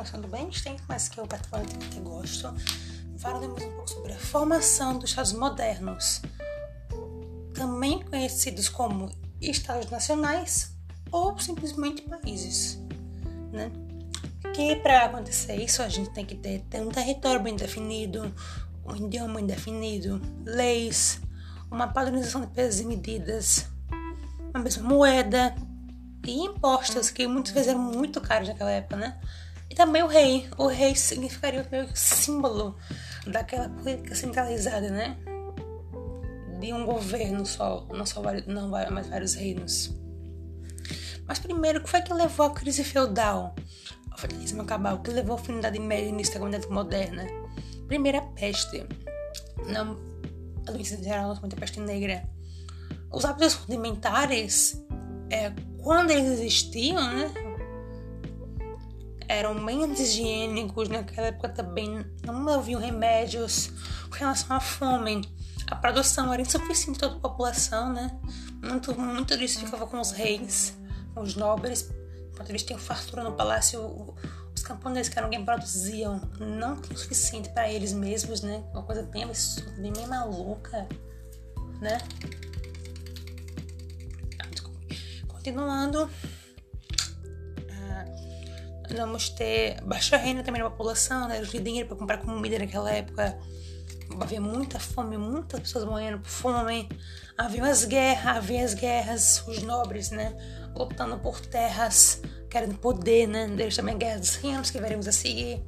[0.00, 2.54] assunto bem extenso, mas que eu particularmente gosto.
[3.18, 6.22] Falaremos um pouco sobre a formação dos Estados modernos,
[7.54, 10.74] também conhecidos como Estados nacionais
[11.10, 12.78] ou simplesmente países,
[13.52, 13.70] né?
[14.54, 18.34] Que para acontecer isso a gente tem que ter, ter um território bem definido,
[18.84, 21.20] um idioma bem definido, leis,
[21.70, 23.66] uma padronização de pesos e medidas,
[24.54, 25.54] uma mesma moeda
[26.26, 29.20] e impostos que muitas vezes eram muito caros naquela época, né?
[29.80, 30.46] Também o rei.
[30.58, 32.76] O rei significaria que símbolo
[33.26, 35.16] daquela política centralizada, né?
[36.60, 39.98] De um governo só, não só não mais vários reinos.
[41.26, 43.54] Mas primeiro, o que foi que levou à crise feudal?
[44.18, 47.26] Feudalismo acabar, o que levou à fim da Idade Média e início da Comunidade Moderna?
[47.88, 48.86] Primeira a peste.
[49.66, 49.98] Não,
[50.68, 52.28] a doença em geral, muita peste negra.
[53.10, 54.78] Os hábitos rudimentares,
[55.30, 55.50] é,
[55.82, 57.49] quando eles existiam, né?
[59.30, 63.70] Eram bem higiênicos, naquela época também não haviam remédios
[64.10, 65.22] com relação à fome.
[65.68, 68.10] A produção era insuficiente para toda a população, né?
[68.60, 70.76] Muito, muito disso ficava com os reis,
[71.14, 71.88] com os nobres.
[72.32, 74.16] Enquanto eles tinham fartura no palácio,
[74.52, 78.64] os camponeses, que eram quem produziam, não tinham o suficiente para eles mesmos, né?
[78.72, 80.88] Uma coisa bem absurda, bem, bem maluca,
[81.80, 81.98] né?
[85.28, 86.10] Continuando,
[88.94, 91.40] vamos ter baixa renda também na população, né?
[91.40, 93.38] Os dinheiro para comprar comida naquela época.
[94.20, 96.88] Havia muita fome, muitas pessoas morrendo por fome.
[97.38, 100.34] Havia as guerras, havia as guerras, os nobres, né?
[100.74, 103.46] Lutando por terras, querendo poder, né?
[103.48, 105.64] Deles também guerras dos reinos que veremos a seguir.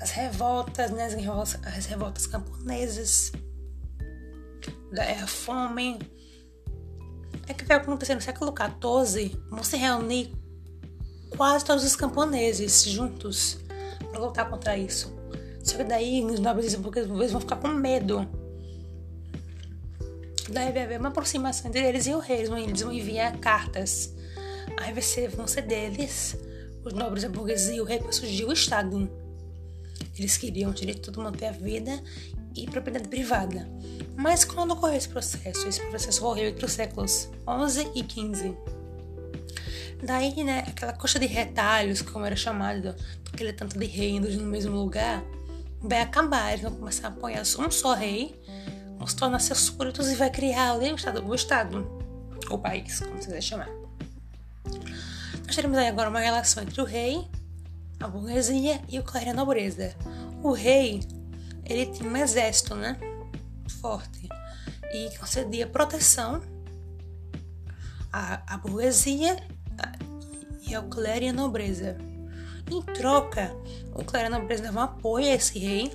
[0.00, 1.04] As revoltas, né?
[1.04, 3.32] As revoltas, as revoltas camponesas.
[4.92, 5.98] Da fome
[7.46, 10.32] é que vai acontecer no século XIV, vão se reunir
[11.36, 13.58] quase todos os camponeses juntos
[14.10, 15.12] para lutar contra isso.
[15.62, 18.26] Só que daí os nobres eles vão ficar com medo.
[20.48, 22.38] Daí vai haver uma aproximação entre eles e o rei.
[22.38, 24.12] Eles vão enviar cartas.
[24.78, 26.36] Aí vai ser, vão ser deles,
[26.84, 29.10] os nobres, a burguesia e o rei, para surgir o Estado.
[30.18, 32.02] Eles queriam o direito de manter a vida
[32.56, 33.68] e propriedade privada.
[34.16, 35.68] Mas quando ocorreu esse processo?
[35.68, 38.56] Esse processo ocorreu entre os séculos 11 e 15.
[40.02, 42.94] Daí, né, aquela coxa de retalhos, como era chamado,
[43.32, 45.22] aquele tanto de reinos no mesmo lugar,
[45.80, 46.50] vai acabar.
[46.50, 48.40] Eles vão começar a apoiar um só rei,
[48.96, 52.00] vão se tornar seus súditos e vai criar ali o Estado, o Estado,
[52.50, 53.68] o país, como você quiser chamar.
[55.46, 57.26] Nós teremos aí agora uma relação entre o rei,
[57.98, 59.94] a burguesia e o clero e a nobreza.
[60.42, 61.00] O rei
[61.64, 62.96] ele tinha um exército, né?
[63.80, 64.28] Forte.
[64.92, 66.40] E concedia proteção
[68.12, 69.36] à, à burguesia
[70.68, 71.96] e ao clero e à nobreza.
[72.70, 73.52] Em troca,
[73.94, 75.92] o clero e a nobreza davam apoio a esse rei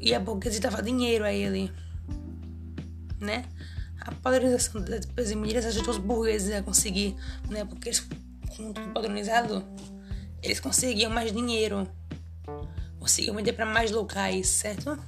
[0.00, 1.72] e a burguesia dava dinheiro a ele.
[3.20, 3.44] Né?
[4.00, 7.16] A padronização das medidas ajudou os burgueses a conseguir,
[7.48, 7.64] né?
[7.64, 8.06] Porque eles,
[8.54, 9.64] com tudo padronizado,
[10.42, 11.88] eles conseguiam mais dinheiro
[13.04, 14.98] conseguiu vender para mais locais, certo?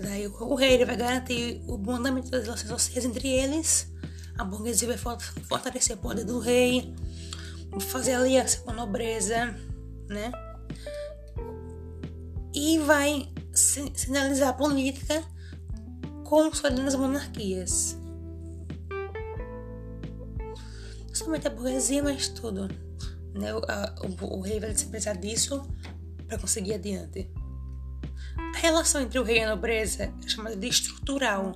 [0.00, 3.92] Daí o rei vai garantir o bom andamento das relações sociais entre eles.
[4.36, 6.94] A burguesia vai fortalecer o poder do rei,
[7.80, 9.54] fazer aliança com a nobreza,
[10.08, 10.30] né?
[12.54, 15.22] E vai sinalizar a política
[16.24, 17.96] consolidando as monarquias.
[21.08, 22.68] Não somente a burguesia, mas tudo
[23.36, 25.62] né, o, a, o, o rei vai precisar disso
[26.26, 27.30] para conseguir adiante.
[28.56, 31.54] A relação entre o rei e a nobreza é chamada de estrutural,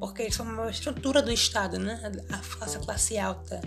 [0.00, 2.00] porque eles formam a estrutura do Estado, né?
[2.30, 3.60] a, a classe alta.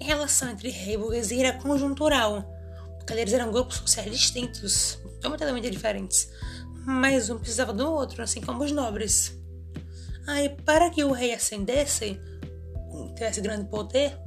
[0.00, 2.52] Em relação entre rei e burguesia era conjuntural,
[2.98, 6.28] porque eles eram grupos sociais distintos, completamente diferentes,
[6.84, 9.32] mas um precisava do outro, assim como os nobres.
[10.26, 12.20] Aí, para que o rei ascendesse,
[13.14, 14.18] tivesse grande poder,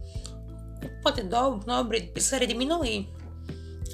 [0.82, 1.26] o poder
[1.66, 3.14] nobre precisaria diminuir.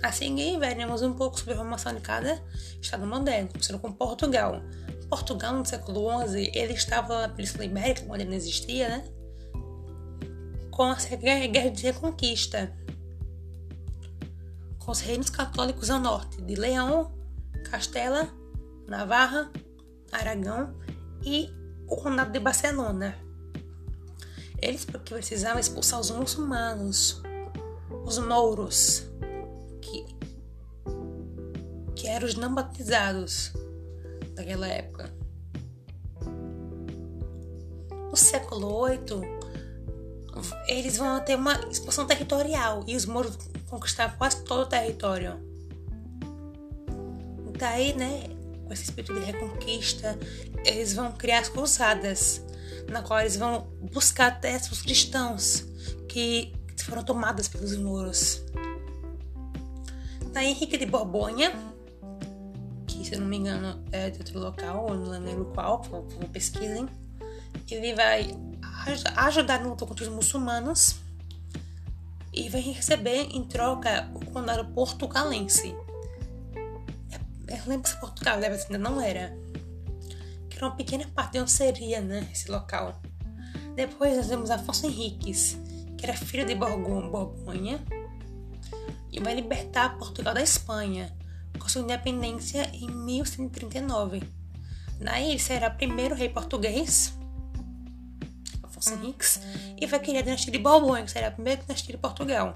[0.02, 2.42] Assim veremos um pouco sobre a formação de cada
[2.82, 4.62] Estado moderno, começando com Portugal.
[5.08, 9.04] Portugal, no século XI, ele estava na Península Ibérica, quando ele não existia, né?
[10.72, 12.74] Com a Guerra de Reconquista,
[14.80, 17.14] com os reinos católicos ao norte, de Leão,
[17.70, 18.30] Castela,
[18.88, 19.52] Navarra,
[20.12, 20.74] Aragão
[21.24, 21.50] e
[21.88, 23.16] o Condado de Barcelona.
[24.62, 27.22] Eles porque precisavam expulsar os muçulmanos,
[28.06, 29.11] os mouros,
[29.82, 30.06] que,
[31.96, 33.52] que eram os não batizados
[34.36, 35.14] daquela época.
[38.10, 39.42] No século VIII,
[40.68, 43.38] eles vão ter uma expansão territorial e os mouros
[43.70, 45.40] conquistar quase todo o território.
[47.58, 48.24] Daí, né,
[48.66, 50.18] com esse espírito de reconquista,
[50.66, 52.42] eles vão criar as cruzadas,
[52.90, 55.66] na qual eles vão buscar terras os cristãos
[56.10, 58.44] que foram tomadas pelos mouros.
[60.32, 61.52] Daí Henrique de Borgonha,
[62.88, 65.82] que se eu não me engano é de outro local, ou não lembro qual,
[66.32, 66.88] pesquisem,
[67.70, 68.36] ele vai
[69.18, 70.98] ajudar no luta contra os muçulmanos
[72.34, 75.76] e vai receber em troca o condado portugalense.
[77.48, 79.38] Eu lembro se Portugal leva ainda não era.
[80.50, 83.02] Que era uma pequena parte de onde seria, né, esse local.
[83.76, 85.58] Depois nós temos Afonso Henriques,
[85.98, 87.80] que era filho de Borgonha,
[89.12, 91.16] e vai libertar Portugal da Espanha,
[91.60, 94.24] com sua independência em 1139.
[95.00, 97.14] Daí ele será primeiro rei português
[98.82, 99.42] Afonso Henriques,
[99.80, 102.56] e vai criar a dinastia de Borbões, que será a primeira dinastia de Portugal.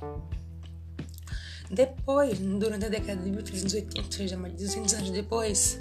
[1.70, 5.80] Depois, durante a década de 1380, ou seja, mais de 200 anos depois,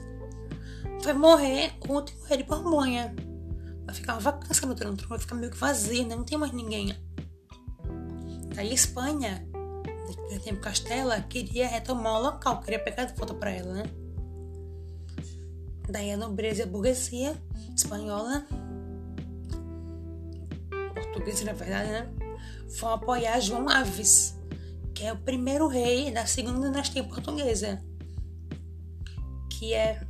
[1.03, 3.15] vai morrer o último rei de Borgonha.
[3.87, 6.17] Vai ficar uma vacância no trono, vai ficar meio que vazio, né?
[6.17, 6.95] não tem mais ninguém.
[8.57, 9.47] Aí a Espanha,
[10.09, 13.85] naquele tempo Castela, queria retomar o local, queria pegar de volta para ela, né?
[15.89, 17.41] Daí a nobreza e a burguesia
[17.75, 18.47] espanhola
[21.15, 22.09] portuguesa, na verdade, né?
[22.79, 24.37] Vão apoiar João Aves,
[24.95, 27.83] que é o primeiro rei da segunda dinastia portuguesa,
[29.51, 30.01] que é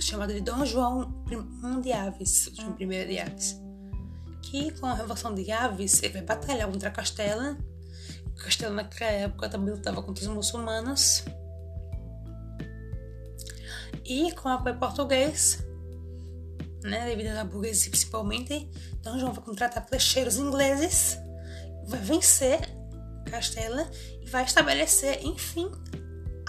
[0.00, 3.60] chamado de Dom João I de Aves, João I de Aves,
[4.42, 7.56] que com a Revolução de Aves ele vai batalhar contra Castela.
[8.36, 11.24] Castela naquela época também lutava contra os muçulmanos.
[14.04, 15.64] E com o apoio português,
[16.82, 18.70] né, devido à burguesia principalmente.
[19.00, 21.18] Então João vai contratar flecheiros ingleses,
[21.86, 22.60] vai vencer
[23.30, 23.88] Castela
[24.22, 25.70] e vai estabelecer, enfim,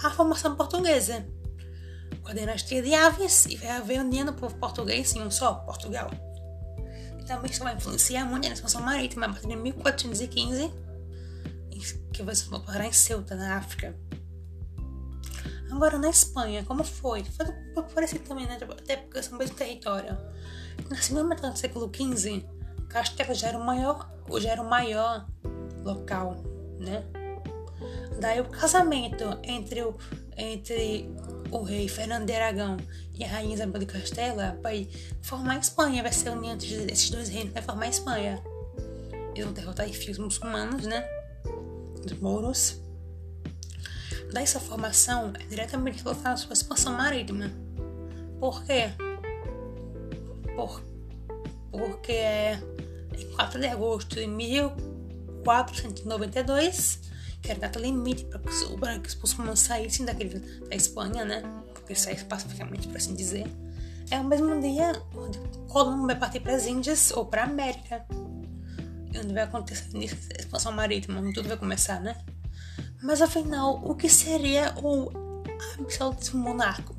[0.02, 1.26] a formação portuguesa.
[2.22, 6.10] Com a dinastia de Aves e vai haver união povo português em um só, Portugal.
[7.18, 10.72] E também isso vai influenciar muito na expansão marítima a partir de 1415,
[12.12, 13.94] que vai se parar em Ceuta, na África.
[15.70, 17.24] Agora na Espanha, como foi?
[17.24, 17.46] Foi
[17.94, 18.58] parecido também, né?
[18.60, 20.16] Até porque são o mesmo território.
[20.88, 22.44] Na segunda metade do século XV,
[22.88, 24.10] Castela já era o maior,
[24.40, 25.26] já era o maior
[25.84, 26.36] local,
[26.78, 27.04] né?
[28.20, 29.94] Daí o casamento entre o,
[30.36, 31.08] entre
[31.50, 32.76] o rei Fernando de Aragão
[33.14, 34.88] e a rainha Isabel de Castela vai
[35.22, 38.42] formar a Espanha, vai ser a união desses dois reinos, vai formar a Espanha.
[39.34, 41.17] Eles vão derrotar os filhos muçulmanos, né?
[42.12, 42.80] Os mouros.
[44.32, 47.52] Daí essa formação é diretamente relacionada à sua expansão marítima.
[48.40, 48.90] Por quê?
[50.56, 50.82] Por,
[51.70, 52.58] porque é
[53.16, 57.00] em 4 de agosto de 1492,
[57.42, 58.48] que era a data limite para que,
[59.08, 60.38] os muçulmanos saíssem daquele,
[60.68, 61.42] da Espanha, né?
[61.74, 63.46] Porque saíssem pacificamente, por assim dizer.
[64.10, 65.38] É o mesmo dia onde
[65.68, 68.06] Colombo vai partir para as Índias ou para a América.
[69.22, 72.16] Onde vai acontecer a expansão marítima, onde tudo vai começar, né?
[73.02, 75.10] Mas afinal, o que seria o
[75.78, 76.96] absolutismo monarco?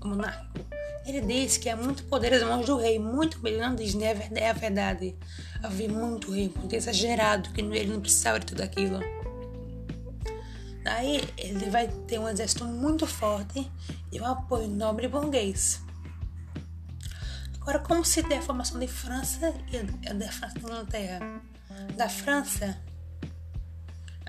[0.00, 0.66] O monárquico?
[1.04, 4.14] Ele diz que há muito poder nas mãos do rei, muito ele não diz, né?
[4.34, 5.16] É a verdade.
[5.62, 9.00] Havia muito rei, muito exagerado, que ele não precisava de tudo aquilo.
[10.84, 13.70] Daí ele vai ter um exército muito forte
[14.12, 15.80] e um apoio nobre e burguês.
[17.60, 21.42] Agora, como se der a formação de França e da França e Inglaterra?
[21.96, 22.76] Da França,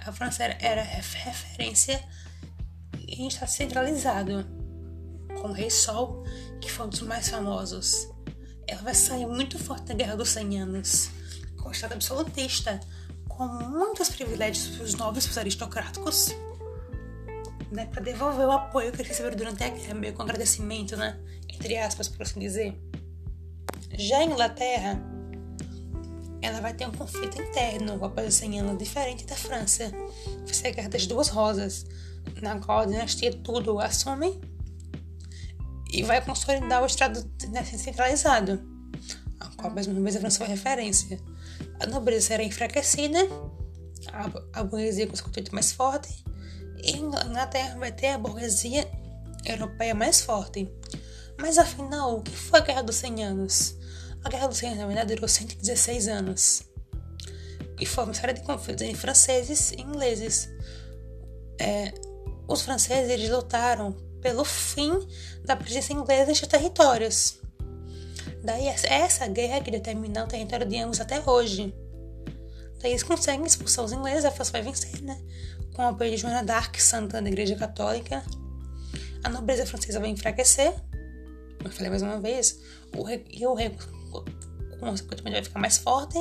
[0.05, 2.03] a França era, referência
[3.07, 4.45] em estar centralizado,
[5.39, 6.23] com o Rei Sol,
[6.59, 8.09] que foi um dos mais famosos.
[8.67, 11.09] Ela vai sair muito forte da Guerra dos 100 Anos,
[11.57, 12.79] com o Estado absolutista,
[13.29, 16.35] com muitos privilégios para os nobres, para os aristocráticos,
[17.71, 21.17] né, para devolver o apoio que eles receberam durante a guerra, meio com agradecimento, né,
[21.47, 22.77] entre aspas, por assim dizer.
[23.97, 25.12] Já a Inglaterra
[26.43, 27.97] ela vai ter um conflito interno
[28.27, 29.89] os 100 anos, diferente da França.
[30.45, 31.85] Vai ser a Guerra das Duas Rosas,
[32.41, 34.41] na qual a dinastia tudo assume
[35.89, 37.23] e vai consolidar o Estado
[37.77, 38.61] centralizado,
[39.39, 41.19] a qual mesmo a França foi referência.
[41.79, 43.19] A nobreza será enfraquecida,
[44.11, 46.25] a, a burguesia com conceito mais forte,
[46.83, 48.85] e a Inglaterra vai ter a burguesia
[49.45, 50.69] europeia mais forte.
[51.39, 53.75] Mas afinal, o que foi a Guerra dos 100 Anos?
[54.23, 56.63] A Guerra dos 100 Anos, na verdade, durou 116 anos.
[57.79, 60.49] E foi uma série de conflitos entre franceses e ingleses.
[61.59, 61.93] É,
[62.47, 64.91] os franceses eles lutaram pelo fim
[65.43, 67.39] da presença inglesa em seus territórios.
[68.43, 71.73] Daí essa guerra que determina o território de ambos até hoje.
[72.81, 75.17] Daí eles conseguem expulsar os ingleses, a França vai vencer, né?
[75.73, 78.23] Com o apoio de Joana d'Arc, santa da Igreja Católica.
[79.23, 80.73] A nobreza francesa vai enfraquecer,
[81.63, 82.59] eu falei mais uma vez,
[82.95, 83.75] o rei, e o rei,
[84.79, 86.17] consequentemente, vai ficar mais forte,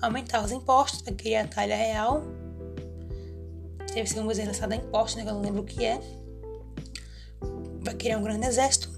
[0.00, 2.22] aumentar os impostos, vai criar a talha real.
[3.94, 5.22] Deve ser um coisa relacionada a impostos, né?
[5.24, 6.00] Que eu não lembro o que é.
[7.80, 8.90] Vai criar um grande exército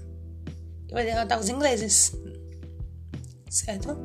[0.87, 2.15] e vai derrotar os ingleses.
[3.49, 3.97] Certo?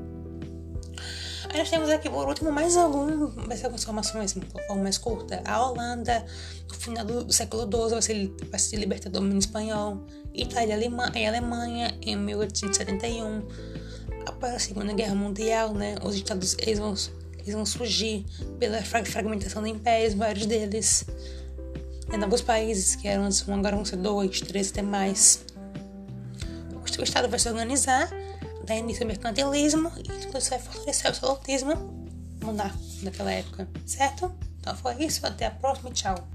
[1.50, 4.98] Aí nós temos aqui, por último, mais algum, vai ser algumas informações de forma mais
[4.98, 5.42] curta.
[5.46, 6.24] A Holanda,
[6.68, 10.04] no final do século XII, vai se, vai se libertar do domínio espanhol.
[10.34, 10.78] Itália
[11.14, 13.77] e Alemanha, em 1871.
[14.28, 16.94] Após a Segunda Guerra Mundial, né, os Estados eles vão,
[17.38, 18.26] eles vão surgir
[18.58, 21.06] pela fragmentação do império, vários deles.
[22.12, 25.44] Em novos países, que eram agora vão ser dois, três até mais.
[26.98, 28.10] O Estado vai se organizar
[28.66, 32.08] dar início ao mercantilismo e tudo isso vai fortalecer o absolutismo
[32.42, 34.30] monárquico naquela época, certo?
[34.60, 36.28] Então foi isso, até a próxima, tchau!